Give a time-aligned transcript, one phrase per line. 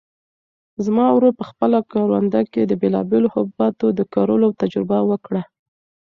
[0.85, 5.41] زما ورور په خپله کرونده کې د بېلابېلو حبوباتو د کرلو تجربه وکړه.